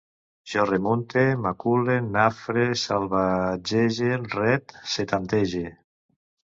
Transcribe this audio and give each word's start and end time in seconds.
Jo 0.53 0.61
remunte, 0.69 1.25
macule, 1.43 1.99
nafre, 2.17 2.65
salvatgege, 2.87 4.13
ret, 4.37 4.79
setantege 4.97 5.65